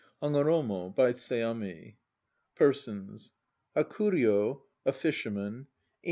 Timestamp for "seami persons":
1.13-3.33